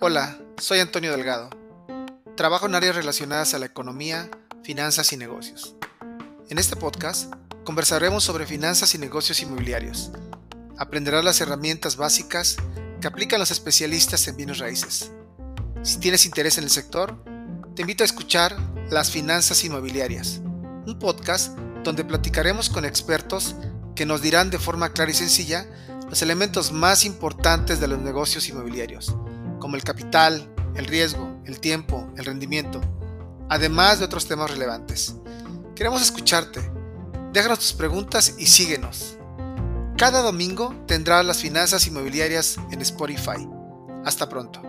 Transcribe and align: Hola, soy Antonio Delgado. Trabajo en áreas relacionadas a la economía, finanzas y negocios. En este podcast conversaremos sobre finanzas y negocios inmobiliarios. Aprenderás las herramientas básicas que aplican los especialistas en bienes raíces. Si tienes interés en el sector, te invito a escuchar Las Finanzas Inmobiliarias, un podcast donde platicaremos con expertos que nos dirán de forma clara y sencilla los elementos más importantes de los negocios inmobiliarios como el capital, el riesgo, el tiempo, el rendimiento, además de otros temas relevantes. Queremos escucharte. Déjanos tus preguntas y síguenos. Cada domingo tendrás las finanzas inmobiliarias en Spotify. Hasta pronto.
Hola, 0.00 0.36
soy 0.58 0.80
Antonio 0.80 1.12
Delgado. 1.12 1.48
Trabajo 2.36 2.66
en 2.66 2.74
áreas 2.74 2.96
relacionadas 2.96 3.54
a 3.54 3.60
la 3.60 3.66
economía, 3.66 4.28
finanzas 4.64 5.12
y 5.12 5.16
negocios. 5.16 5.76
En 6.48 6.58
este 6.58 6.74
podcast 6.74 7.32
conversaremos 7.62 8.24
sobre 8.24 8.46
finanzas 8.46 8.96
y 8.96 8.98
negocios 8.98 9.40
inmobiliarios. 9.40 10.10
Aprenderás 10.76 11.24
las 11.24 11.40
herramientas 11.40 11.96
básicas 11.96 12.56
que 13.00 13.06
aplican 13.06 13.38
los 13.38 13.52
especialistas 13.52 14.26
en 14.26 14.36
bienes 14.36 14.58
raíces. 14.58 15.12
Si 15.82 16.00
tienes 16.00 16.26
interés 16.26 16.58
en 16.58 16.64
el 16.64 16.70
sector, 16.70 17.16
te 17.76 17.82
invito 17.82 18.02
a 18.02 18.06
escuchar 18.06 18.56
Las 18.90 19.12
Finanzas 19.12 19.62
Inmobiliarias, 19.64 20.40
un 20.84 20.98
podcast 20.98 21.56
donde 21.84 22.04
platicaremos 22.04 22.68
con 22.68 22.84
expertos 22.84 23.54
que 23.94 24.06
nos 24.06 24.22
dirán 24.22 24.50
de 24.50 24.58
forma 24.58 24.92
clara 24.92 25.10
y 25.10 25.14
sencilla 25.14 25.66
los 26.08 26.22
elementos 26.22 26.72
más 26.72 27.04
importantes 27.04 27.80
de 27.80 27.88
los 27.88 27.98
negocios 27.98 28.48
inmobiliarios 28.48 29.14
como 29.58 29.76
el 29.76 29.82
capital, 29.82 30.46
el 30.74 30.86
riesgo, 30.86 31.40
el 31.46 31.58
tiempo, 31.58 32.12
el 32.18 32.26
rendimiento, 32.26 32.82
además 33.48 33.98
de 33.98 34.04
otros 34.04 34.26
temas 34.26 34.50
relevantes. 34.50 35.14
Queremos 35.74 36.02
escucharte. 36.02 36.60
Déjanos 37.32 37.60
tus 37.60 37.72
preguntas 37.72 38.34
y 38.38 38.46
síguenos. 38.46 39.16
Cada 39.96 40.20
domingo 40.20 40.74
tendrás 40.86 41.24
las 41.24 41.38
finanzas 41.38 41.86
inmobiliarias 41.86 42.58
en 42.70 42.82
Spotify. 42.82 43.48
Hasta 44.04 44.28
pronto. 44.28 44.60